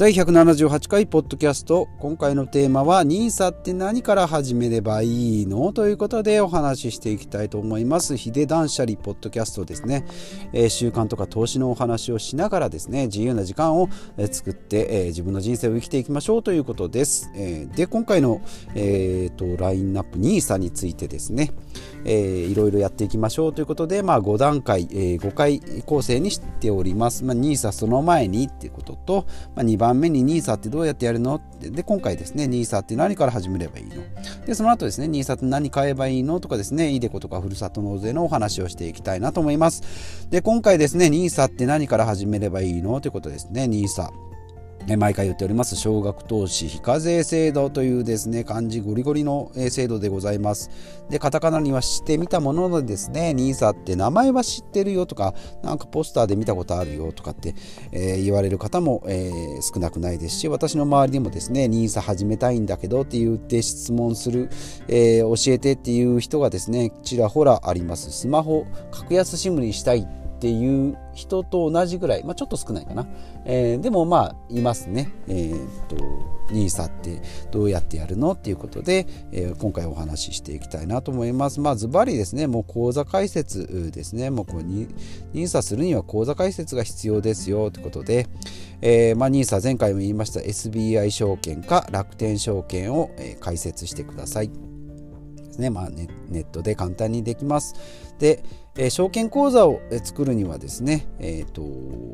[0.00, 1.86] 第178回ポッドキャスト。
[1.98, 5.74] 今回のテーマは NISA って何から始めればいいの？
[5.74, 8.16] ということでお話ししていきたいと思います。
[8.16, 10.06] ヒデ断捨離ポッドキャストですね、
[10.54, 13.90] えー、習慣とか投資のお話をしながらですね自由な時間を
[14.32, 16.42] 作って、えー、自分の人生を生きていきましょう。
[16.42, 18.40] ということです、えー、で今回の、
[18.74, 21.52] えーと、ラインナップ NISA についてですね、
[22.06, 23.52] えー、いろいろやっていきましょう。
[23.52, 31.40] ということで、まあ、5段階、えー、5回構成にしております、まあ、NISA その前にっていうことと、まあ、2番番目に NISA ってどうやってやるの？
[31.60, 33.94] で今回ですね NISA って何から始めればいいの？
[34.46, 36.38] でその後ですね NISA って何買えばいいの？
[36.40, 40.28] とかですね iDeCo とかふるさと納税のお話をしていきたいなと思います。
[40.30, 43.00] で今回ですね NISA って何から始めればいいの？
[43.00, 44.10] ということですね NISA
[44.96, 50.70] 毎回言っております少額投資非課税制度というですね漢字ゴリゴリの制度でございます。
[51.10, 57.54] でカタカナにはしてみたものでですね NISA って名前は知ってるよとかなんかポスターで見たことあるよとかって、
[57.92, 64.50] えー、言われる方も、えー、少なくないですし私の周りにもですね NISA 始めたいんだけどって言って質問する、
[64.88, 68.10] えー、教えてっていう人がですねちらほらあります。
[68.12, 70.06] スマホ格安 SIM にしたい
[70.40, 73.06] っていう人と同じぐらい、まあ、ちょっと少ないかな、
[73.44, 75.96] えー、でもまあいますね、えー、っと
[76.50, 81.60] NISA ってどうやってやるのっていうことで、えー、今回お話ししていきたいなと思います。
[81.60, 84.30] まあズバリですねもう口座開設ですね。
[84.30, 88.26] もうこう NISA するには口座開設が必要ですよということで、
[88.80, 94.69] えーまあ、NISA 前回も言いました SBI 証券か楽天証券を、えー、開設してください。
[95.60, 97.74] ですね、まあネ、ネットで簡単にできます
[98.18, 98.42] で、
[98.76, 101.62] えー、証券口座を作るにはですね、えーと、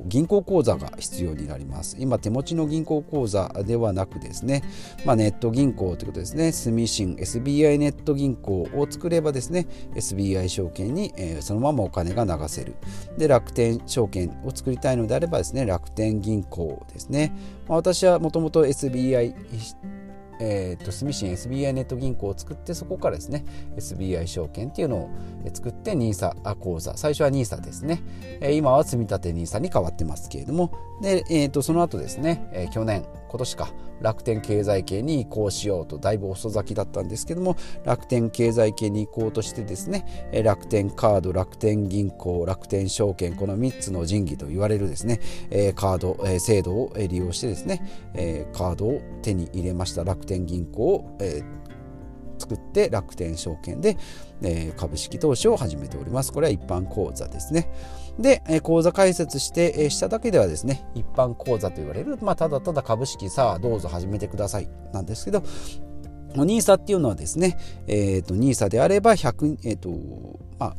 [0.07, 1.97] 銀行口座が必要になります。
[1.99, 4.63] 今手持ちの銀行口座ではなくですね、
[5.05, 12.77] まあ、ネット銀行ということですね、住信 SBI ネット銀行を作ればですね、SBI 証券に、えー、そのままお金が流せる。
[13.19, 17.33] で、楽天証券を作りたいのであればですね、楽天銀行ですね。
[17.69, 19.35] まあ、私はもともと SBI
[20.41, 23.45] えーと、住信 SBI ネット銀行を作ってそこからですね
[23.77, 25.11] SBI 証券っていうのを
[25.53, 28.03] 作って NISA 口座最初は NISA ですね、
[28.41, 30.73] えー、今は積立 NISA に変わってますけれども。
[31.03, 45.21] で、えーと、その後ですね、えー、去年今年か楽天経済系に移行しようとだいぶ遅咲きだったんですけども楽天経済系に移行としてですね楽天カード楽天銀行楽天証券この3つの神器と言われるですね
[45.75, 51.19] カード制度を利用してですねカードを手に入れました楽天銀行を
[52.39, 53.97] 作って楽天証券で、
[54.77, 56.33] 株式投資を始めております。
[56.33, 57.73] これは一般口座ですね。
[58.19, 65.43] で、えー、口座開設して、え、しただけではですね、一般口座と言われる、まあ、ただただ株式さあどうぞ始めてくださいなんですけど、
[66.35, 69.91] NISA っていうのはですね、えーと、NISA であれば100、えーと
[70.59, 70.77] まあ、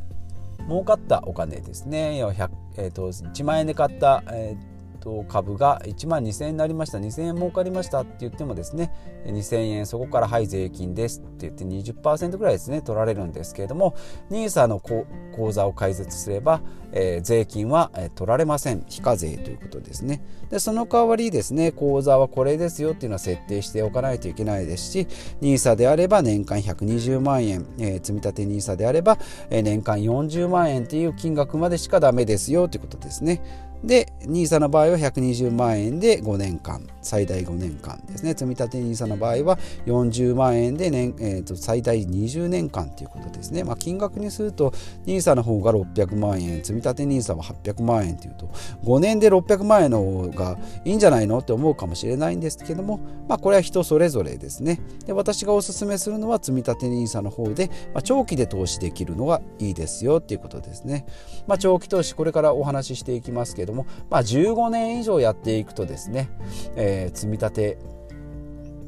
[0.68, 6.98] 儲かったお金ですね、えーと、1万円で買った、えーと株が1万2000円になりました。
[6.98, 8.92] 2000円儲かりましたって言ってもですね
[9.26, 13.96] 2000円そこからはい税金ですって言って20%ぐらいですね取られるんですけれども
[14.30, 16.60] NISA の口座を開設すれば、
[16.92, 18.84] えー、税金は、取られません。
[18.88, 20.22] 非課税ということですね。
[20.50, 25.06] でその代わりですね口座はこれですよっていうのは設定しておかないといけないですし
[25.42, 29.18] NISA であれば年間120万円、えー、積立 NISA であれば、
[29.50, 33.42] 年間40万円っていう金額までしかダメですよということですね。
[33.84, 38.34] で NISA の場合は120万円で5年間最大5年間ですね。
[38.36, 44.72] 積立 NISA の場合は40万円で年、えー、と最大20年間ということですね、まあ、金額にすると
[45.06, 48.46] NISA の方が600万円積立 NISA は800万円というと
[48.84, 54.80] 5年で600万円の方がいいんじゃないのって思うかもしれないんですけども、まあ、これは人それぞれですね。
[55.06, 61.06] で私がおすすめするのは積立 NISA の方で、まあ、長期で投資できるのがいいですよっていうことですね、
[61.46, 66.28] まあ、長期投資これからお話ししていきますけどども、まあ、15年以上やっていくとですね、
[66.76, 67.78] えー、積み立て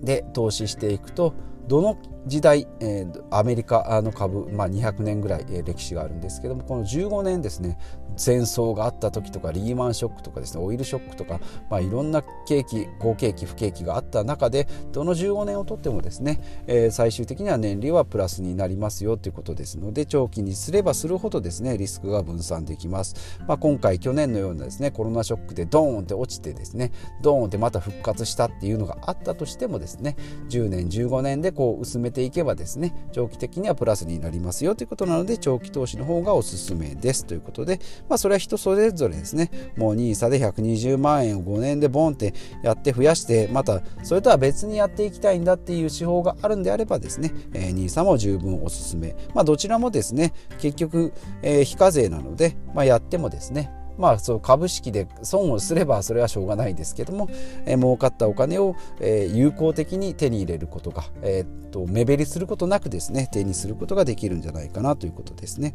[0.02, 1.34] で投資していくと
[1.68, 7.78] どの時代、えー、アメリカの株、まあ、200年ぐらい、歴史があるんですけどもこの15年ですね
[8.20, 11.41] 戦争があった時とかリーマンショックとかですねオイルショックとか、
[11.71, 26.92] まあ、いろんな景気好景気不景気があった中でどの15年をとってもですね、えー、最終的には年利はプラスになりますよということですので長期にすればするほどですねリスクが分散できます、まあ、今回去年のようなですねコロナショックでドーンって落ちてですね
[27.22, 30.16] ドーンってまた復活したっていうのがあったとしてもですね
[30.50, 37.80] 10年15年でこう薄めていけばですね長期的にはプラスになりますよということなので長期投資の方がおすすめですということで、
[38.10, 39.51] まあ、それは人それぞれですね。
[39.77, 51.12] もう NISA で120万円を5年でボンってやって増やしてまたそれとは別にやっていきたいんだっていう手法があるんであればですね、えー、NISA も十分おすすめ、まあ、どちらもですね結局、
[51.42, 57.28] えー、非課税なので、まあ、やってもですねまあそう株式で損をすればそれはしょうがないですけども、
[57.66, 65.74] えー、儲かったお金を、えー、有効的に手に入れることが、えー、っと目減りすることなくですね手にすることができるんじゃないかなということですね。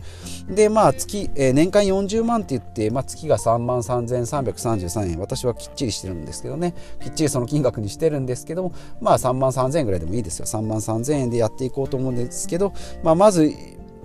[0.50, 5.20] でまあ月、えー、年間40万って言って、まあ、月が3万3333円。
[5.20, 6.74] 私はきっちりしてるんですけどね。
[7.02, 10.46] きっちりその金額にしてるんですけどもまあ3万3000円ぐらいでもいいですよ。
[10.46, 12.74] 3万3000円でやっていこうと思うんですけど、
[13.04, 13.54] まあ、まず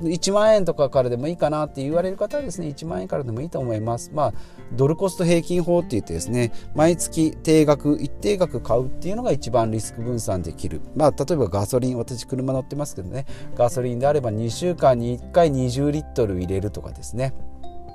[0.01, 4.11] 1万円とかからでもいいかなって言われる方はですね1万円からでもいいと思います。
[4.15, 4.33] まあ
[4.73, 10.81] ドルコスト平均法って言ってですね毎月定額一定額買うっていうのが一番リスク分散できる。
[10.95, 13.27] まあ例えばガソリン私車乗ってますけどね
[13.57, 17.35] ガソリンであれば2週間に1回20リットル入れるとかですね。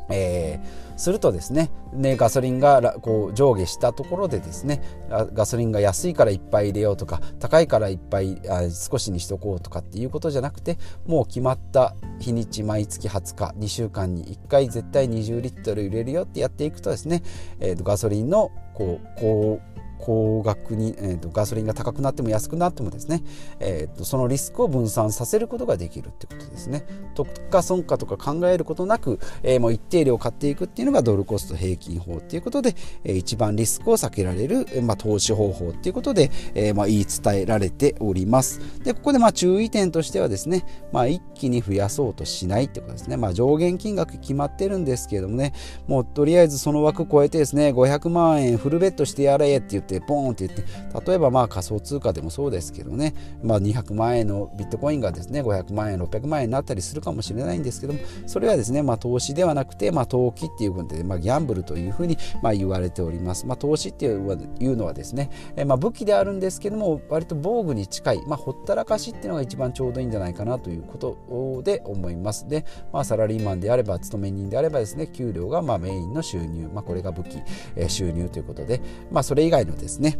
[0.10, 17.24] えー、するとですねねガソリンがこう上下したところでですねガソリンが安いからいっぱい入れようとか高いからいっぱいあ少しにしとこうとかっていうことじゃなくてもう決まった日にち毎月20日2週間に1回絶対20リットル入れるよってやっていくとですね、
[17.60, 23.24] えー、ガソリンのこうこう高額に、えーと、ガソリンが高くなっても安くなってもですね、
[23.60, 26.86] えーと、そのリスクを分散させることができるってことですね。
[27.14, 38.60] 特価損価とか考えることなく、えー、もう一定量買っていくっていうのがドルコスト平均法っていうことで、えー、一番リスクを避けられる、まあ、投資方法っていうことで、えー、まあ、言い伝えられております。
[38.84, 43.18] でここでまあ注意点としてはですね、まあ、一気に増やそうとしないってことですね。
[43.18, 45.54] まあ、上限金額決まってるんですけれどもね
[45.88, 50.66] もうとりあえずその枠超えてですね500万円フルベットしてやれって言ってポーンって言って
[51.06, 72.48] 例えばまあ仮想通貨でもそうですけどね、まあ、200万円のビットコインがですね500万円600万円になったりするかもしれないんですけどもそれはですね、まあ、投資ではなくて、まあ、投機っていう分で、まあ、ギャンブルというふうにまあ言われております、まあ、投資っていうのはですね、えまあ武器であるんですけども割と防具に近い、まあ、ほったらかしっていうのが一番ちょうどいいんじゃないかなということで思います。
[72.48, 77.42] で、まあ、サラリーマンであれば勤め人であればですね給料がまあメインの収入、まあ、これが武器、
[77.76, 80.18] えー、収入ということで、まあ、それ以外のですね。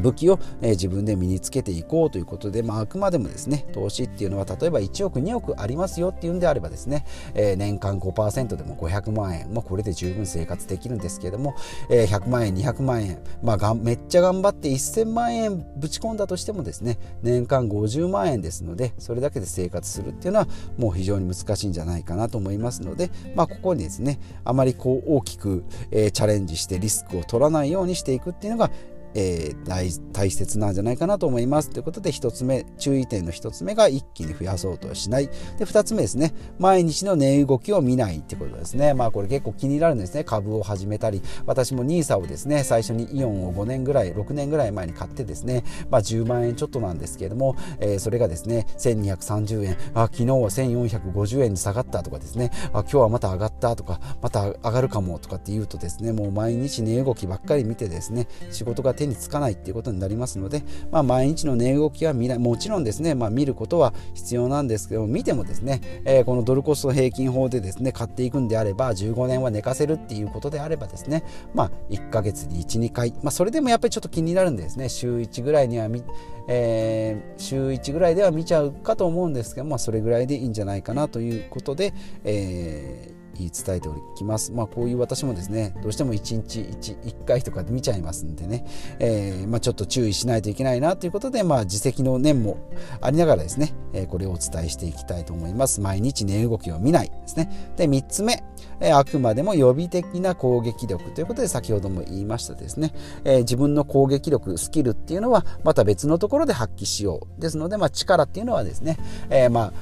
[0.00, 7.04] 武器を、自分で身につけていこうということで、まあ、あくまでもですね投資っていうのは例えば1億2億ありますよっていうんであればですね、
[7.34, 11.54] 年間5%でも500万円、まあ、これで十分生活できるんですけれども、
[11.90, 20.48] え100万円200万円、まあ、がめっちゃ頑張って1000万円ぶち込んだとしてもですね年間50万円ですのでそれだけで生活するっていうのは
[20.78, 28.70] もう非常に難しいんじゃないかなと思いますので、まあ、ここにですねあまりこう大きく、チャレンジしてリスクを取らないようにしていくっていうのが
[29.14, 31.70] えー、大大切なんじゃないかなと思います。
[31.70, 35.28] ということで1つ目注意点の1つ目が一気に増やそうとしない。
[35.58, 36.34] で2つ目ですね。
[36.58, 38.94] 毎日の値動きを見ないってことですね。
[38.94, 40.24] まあこれ結構気になるんですね。
[40.24, 41.22] 株を始めたり。
[41.46, 49.76] 私も NISA をですね最初にイオンを5年ぐらい6年ぐらい前に買ってですね、まあ、10万円ちょっとなんですけれども、えー、それがですね1230円。
[49.94, 52.50] あ昨日は1450円に下がったとかですね。
[52.72, 62.38] あ今日はまた上がったとかまた上がるかもとかって言うとですねもう毎日値動きばっかり見てですね仕事が手手につかないっていうことになりますので、まあ、毎日の値動きは見ない。
[62.38, 71.24] もちろんですね、まあ、見ることは必要なんですけど見てもですね、えー、このドルコスト平均法でですね買っていくんであれば15年は寝かせるっていうことであればですね、
[71.54, 76.02] まあ、1ヶ月に12回、まあ、それでもやっぱりちょっと気になるんですね週1ぐらいには見
[76.46, 84.52] えー、週1ぐらいでは見ちゃうかと思うんですけど、まあ、それぐらいでいいんじゃないかなということで、えー言い伝えておきます。
[84.52, 88.66] まあこういう私もですね、どうしても1日 1, 1回とかで見ちゃいますんでね、
[88.98, 92.58] えー、まあ、ちょっと注意しないといけないなということで、まあ自責の念も
[93.00, 95.80] ありながらですね、えこれをお伝えしていきたいと思います。
[95.80, 97.74] 毎日値動きを見ないですね。
[97.76, 98.42] で、3つ目、
[98.80, 102.92] えあくまでも予備的な攻撃力ということで先ほども言いましたですね、
[103.24, 107.40] え自分の攻撃力、スキルっていうのはまた別のところで発揮しよう。
[107.40, 108.98] ですので、まあ、力っていうのはですね、
[109.30, 109.72] え、まあ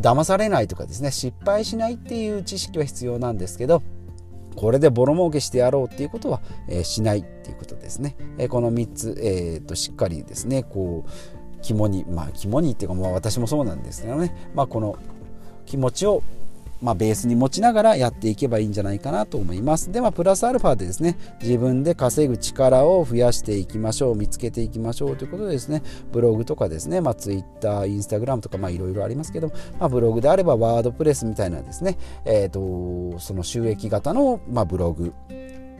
[0.00, 3.82] 騙されないとかですね失敗しないっていう知識は必要なんですけど
[4.56, 8.16] これでボロ儲けしてやろうっていうことは、えー、しないっていうことですね。
[8.38, 11.10] えー、この3つ、えーと、しっかりですねこう
[11.62, 14.96] 肝にまあ肝にっていうか、まあ、私もそうなんですけどね、まあ、この
[15.64, 16.22] 気持ちを
[16.82, 19.92] まあ、ベースに持ちながらやっていけばいいんじゃないかなと思います。
[19.92, 35.12] で、まあ、プラスアルファでですね、自分で稼ぐ力を増やしていきましょう、見つけていきましょうということでですね、ブログとかですね、まあ、Twitter、Instagram とか、まあ、いろいろありますけど、まあ、ブログであればワードプレスみたいなですね、えっ、ー、と、その収益型の、まあ、ブログ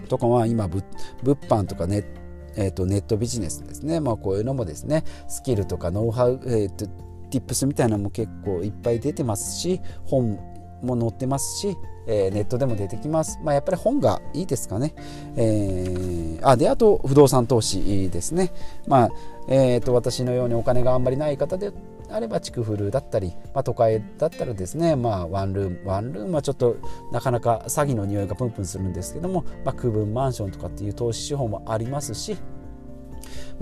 [0.08, 0.84] とかは今、物
[1.24, 2.22] 販とかネット
[2.54, 6.92] えーと、ネットビジネスですね、まあ、こういうのもですねスキルとかノウハウ、えーと、と
[7.30, 10.38] tips みたいなのも結構いっぱい出てますし本
[10.82, 13.38] も載ってますし、えー、ネットでも出てきます。
[13.42, 14.94] まあ、やっぱり本がいいですかね。
[15.36, 18.52] えー、あであと不動産投資ですね。
[18.86, 19.10] まあ
[19.48, 21.72] えーと、私のようにお金があんまりない方で
[22.12, 26.76] あれば築古だったり、まあ、都会だったらですね、まあ、ワンルームワンルームはちょっと
[27.10, 32.36] なかなか詐欺の匂いがプンプンするんですけども、まあ、区分マンションとかっていう投資手法もありますし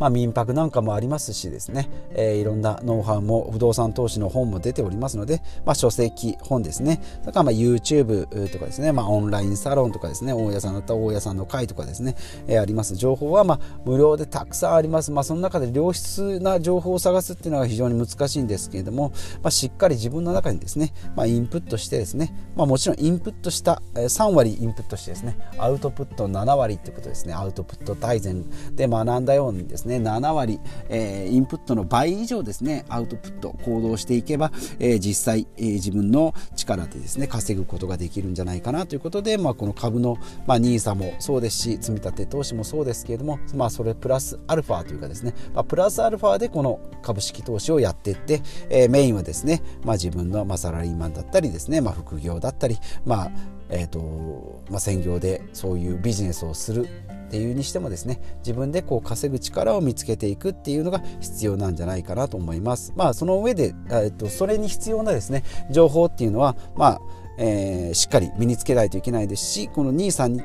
[0.00, 7.00] まあ、民泊なんかもありますしですね、えー、いろんなノウハウも不動産投資の本も出ておりますので、まあ、書籍本ですね。
[7.20, 10.32] それからまあ YouTube とかですね、まあ、オンラインサロンとかですね。
[10.32, 12.16] 大家さんだった大家さんの会とかですね、
[12.48, 12.96] えー、あります。
[12.96, 19.10] 情報はまあ無料でたくさんあります、まあ、その中で良質な情報を探すっていうのが非常に難しいんですけれども、
[19.42, 27.34] まあ、しっかり自分の中にですね、まあ、インプットしてですね、まあ、もちろんインプットした3割インプットしてですねアウトプット7割ってことですね。
[27.34, 53.30] アウトプット大全で学んだようにですねね7割えー、インプットの倍以上ですねアウトプット行動していけば、えー、実際、えー、自分の力でですね稼ぐことができるんじゃないかなということで、まあ、この株の、まあ、NISA もそうですし積立投資もそうですけれども、まあ、それプラスアルファというかですね、まあ、プラスアルファでこの株式投資をやっていって、えー、メインはですね、まあ、自分の、まあ、サラリーマンだったりですね、まあ、副業だったり、まあ
[53.70, 56.88] えーとまあ、専業でそういうビジネスをする
[57.30, 62.92] っていうにしてもですね自分でこう稼ぐ力を見つけていくっていうのが必要なんじゃないかなと思います。
[62.96, 67.00] まあ、その上で、えっと、それに必要なですね情報っていうのは、まあ
[67.38, 70.42] えー、しっかり身につけないといけないですしこの NISA に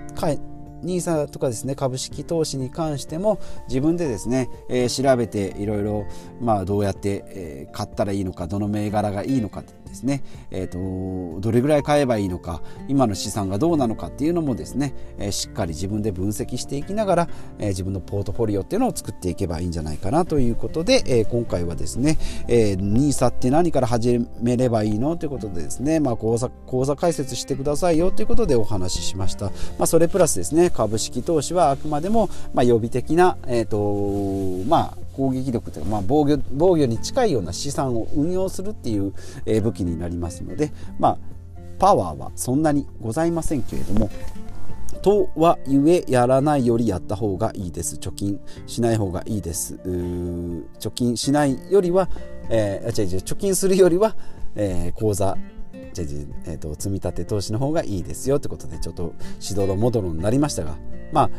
[0.84, 6.06] NISA とかですね株式投資に関しても自分でですね、えー、調べていろいろ、
[6.66, 10.68] どうやって、えー、買ったらいいのかどの銘柄がいいのかですね、えー
[11.36, 29.52] と、どれぐらい買えばいいのか今の資産がどうなのかっていうのもですね、え、しっかり自分で分析していきながら、え、自分のポートフォリオっていうのを作っていけばいいんじゃないかなということで、え、今回はですね、え、NISA って何から始めればいいのということでですね、まあ、講座講座解説してくださいよということでお話ししました、ま
[29.82, 39.14] あ、それプラスですね株式投資はあくまでも、ま、予備的な、えーとまあ、攻撃力というか、まあ、防御防御に近いような資産を運用するっていう、
[39.46, 41.18] え武器になりますので、まあ、
[41.80, 44.10] パワーはそんなにございませんけれども
[45.02, 47.98] とはいえやらないよりやった方がいいです。
[47.98, 49.76] 貯金しない方がいいです。
[49.76, 52.10] 貯金しないよりは、
[52.50, 54.16] えー、違う違う貯金するよりは、
[54.56, 55.38] えー、口座
[55.94, 56.06] じゃ
[56.46, 60.76] えーと、積み立て投資の方がいいですよってことでちょっとしどろもどろになりましたが
[61.14, 61.30] まあ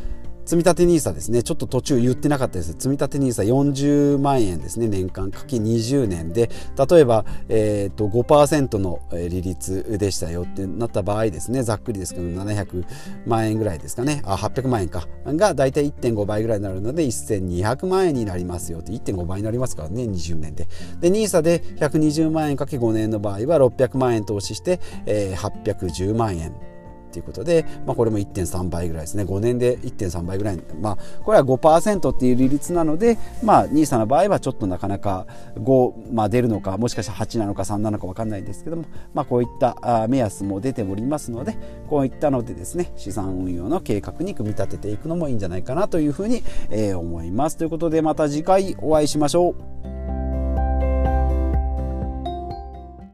[0.47, 1.43] 積立 NISA ですね。
[1.43, 2.75] ちょっと途中言ってなかったです。
[2.79, 4.87] 積立 NISA40 万円ですね。
[4.87, 6.49] 年間かけ20年で。
[6.89, 11.65] 例えば、えーと、5%の利率でしたよってなった場合ですね。
[11.65, 12.85] ざっくりですけど700
[13.27, 14.23] 万円ぐらいですかね。
[14.25, 15.09] あ800万円か。
[15.27, 18.93] がだいたい1.5倍ぐらいになるので1200万円になりますよって。
[18.93, 20.05] 1.5倍になりますからね。
[20.05, 20.69] 20年で。
[21.01, 26.55] で NISA で120万円かけ5年の場合は600万円投資して、えー、810万円。
[27.17, 29.25] ということで、まあ、これも1.3倍ぐらいですね。
[29.25, 41.57] 5年で1.3倍ぐらい、まあ、これは5%っていう利率なので、まあ、NISA の場合はちょっとなかなか5、まあ、出るのかもしかしたら8なのか3なのか分かんないですけども、まあ、こういった目安も出ておりますので
[41.89, 47.57] こういったのでですね資産運用の計画に組み立てていくのもいいんじゃないかなというふうに、え、思います。
[47.57, 49.76] ということでまた次回お会いしましょう。